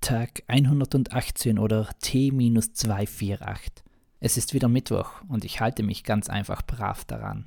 [0.00, 3.58] Tag 118 oder T-248.
[4.18, 7.46] Es ist wieder Mittwoch und ich halte mich ganz einfach brav daran.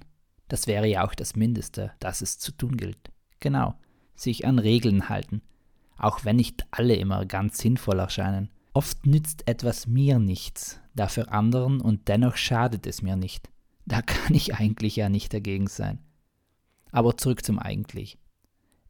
[0.49, 3.11] Das wäre ja auch das Mindeste, das es zu tun gilt.
[3.39, 3.73] Genau,
[4.15, 5.41] sich an Regeln halten,
[5.97, 8.49] auch wenn nicht alle immer ganz sinnvoll erscheinen.
[8.73, 13.49] Oft nützt etwas mir nichts, dafür anderen und dennoch schadet es mir nicht.
[13.85, 15.99] Da kann ich eigentlich ja nicht dagegen sein.
[16.91, 18.19] Aber zurück zum Eigentlich.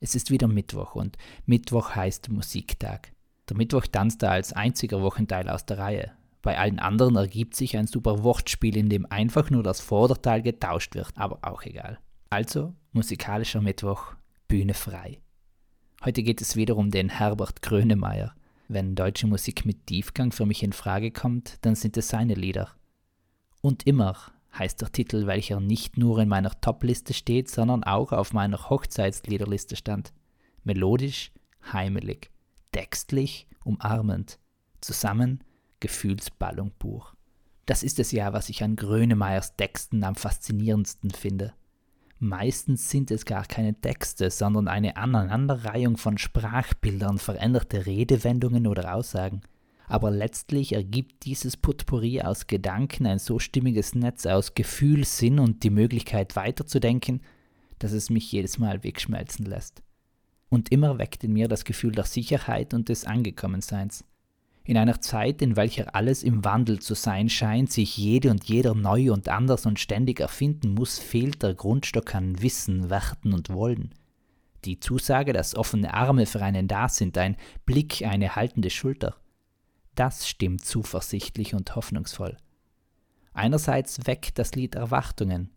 [0.02, 3.14] Es ist wieder Mittwoch und Mittwoch heißt Musiktag.
[3.50, 6.12] Der Mittwoch tanzt da als einziger Wochenteil aus der Reihe.
[6.42, 10.96] Bei allen anderen ergibt sich ein super Wortspiel, in dem einfach nur das Vorderteil getauscht
[10.96, 12.00] wird, aber auch egal.
[12.30, 14.14] Also musikalischer Mittwoch,
[14.48, 15.20] Bühne frei.
[16.04, 18.34] Heute geht es wieder um den Herbert Grönemeyer.
[18.68, 22.72] Wenn deutsche Musik mit Tiefgang für mich in Frage kommt, dann sind es seine Lieder.
[23.62, 24.18] Und immer
[24.58, 29.76] heißt der Titel, welcher nicht nur in meiner Top-Liste steht, sondern auch auf meiner Hochzeitsliederliste
[29.76, 30.14] stand.
[30.64, 31.32] Melodisch,
[31.72, 32.32] heimelig,
[32.74, 34.40] textlich, umarmend,
[34.82, 35.42] zusammen
[35.80, 37.14] Gefühlsballung pur.
[37.66, 41.54] Das ist es ja, was ich an Grönemeyers Texten am faszinierendsten finde.
[42.20, 49.42] Meistens sind es gar keine Texte, sondern eine Aneinanderreihung von Sprachbildern, veränderte Redewendungen oder Aussagen.
[49.88, 55.64] Aber letztlich ergibt dieses Potpourri aus Gedanken ein so stimmiges Netz aus Gefühl, Sinn und
[55.64, 57.22] die Möglichkeit weiterzudenken,
[57.80, 59.84] dass es mich jedes Mal wegschmelzen lässt.
[60.54, 64.06] Und immer weckt in mir das Gefühl der Sicherheit und des Angekommenseins.
[64.64, 68.76] In einer Zeit, in welcher alles im Wandel zu sein scheint, sich jede und jeder
[68.76, 73.96] neu und anders und ständig erfinden muss, fehlt der Grundstock an Wissen, Werten und Wollen.
[74.64, 79.16] Die Zusage, dass offene Arme für einen da sind, ein Blick, eine haltende Schulter.
[79.96, 82.38] Das stimmt zuversichtlich und hoffnungsvoll.
[83.34, 85.50] Einerseits weckt das Lied Erwartungen,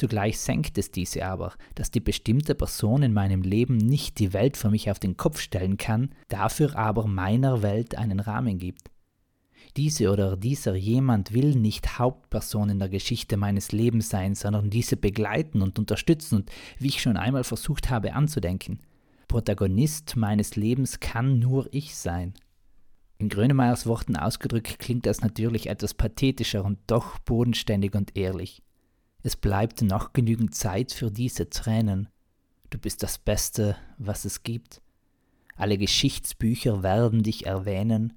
[0.00, 4.56] Zugleich senkt es diese aber, dass die bestimmte Person in meinem Leben nicht die Welt
[4.56, 8.90] für mich auf den Kopf stellen kann, dafür aber meiner Welt einen Rahmen gibt.
[9.76, 14.96] Diese oder dieser jemand will nicht Hauptperson in der Geschichte meines Lebens sein, sondern diese
[14.96, 18.80] begleiten und unterstützen und, wie ich schon einmal versucht habe anzudenken,
[19.28, 22.32] Protagonist meines Lebens kann nur ich sein.
[23.18, 28.62] In Grönemeyers Worten ausgedrückt klingt das natürlich etwas pathetischer und doch bodenständig und ehrlich.
[29.22, 32.08] Es bleibt noch genügend Zeit für diese Tränen.
[32.70, 34.80] Du bist das Beste, was es gibt.
[35.56, 38.14] Alle Geschichtsbücher werden dich erwähnen.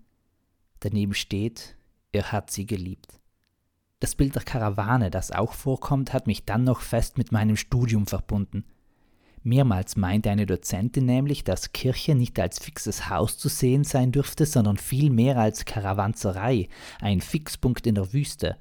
[0.80, 1.76] Daneben steht,
[2.14, 3.20] er hat sie geliebt.
[4.00, 8.06] Das Bild der Karawane, das auch vorkommt, hat mich dann noch fest mit meinem Studium
[8.06, 8.66] verbunden.
[9.44, 14.46] Mehrmals meinte eine Dozentin nämlich, dass Kirche nicht als fixes Haus zu sehen sein dürfte,
[14.46, 16.70] sondern vielmehr als Karawanserei,
[17.02, 18.58] ein Fixpunkt in der Wüste.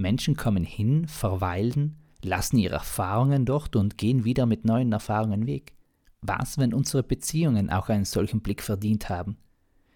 [0.00, 5.74] Menschen kommen hin, verweilen, lassen ihre Erfahrungen dort und gehen wieder mit neuen Erfahrungen weg.
[6.22, 9.36] Was, wenn unsere Beziehungen auch einen solchen Blick verdient haben?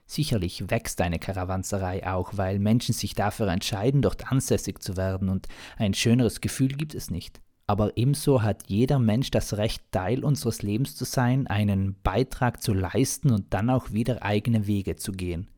[0.06, 5.48] Sicherlich wächst eine Karawanserei auch, weil Menschen sich dafür entscheiden, dort ansässig zu werden, und
[5.78, 7.40] ein schöneres Gefühl gibt es nicht.
[7.66, 12.74] Aber ebenso hat jeder Mensch das Recht, Teil unseres Lebens zu sein, einen Beitrag zu
[12.74, 15.48] leisten und dann auch wieder eigene Wege zu gehen.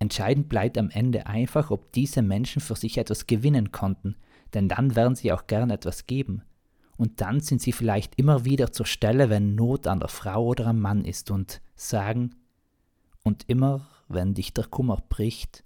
[0.00, 4.16] Entscheidend bleibt am Ende einfach, ob diese Menschen für sich etwas gewinnen konnten,
[4.54, 6.42] denn dann werden sie auch gern etwas geben.
[6.96, 10.68] Und dann sind sie vielleicht immer wieder zur Stelle, wenn Not an der Frau oder
[10.68, 12.34] am Mann ist und sagen,
[13.22, 15.64] und immer, wenn dich der Kummer bricht,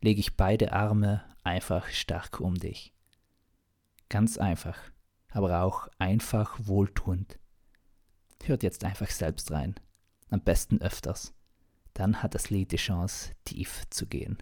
[0.00, 2.94] lege ich beide Arme einfach stark um dich.
[4.08, 4.78] Ganz einfach,
[5.32, 7.40] aber auch einfach wohltuend.
[8.44, 9.74] Hört jetzt einfach selbst rein,
[10.30, 11.34] am besten öfters
[11.98, 14.38] dann hat das Lied die Chance, tief zu gehen.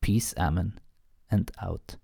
[0.00, 0.80] Peace, Amen
[1.28, 1.98] and out.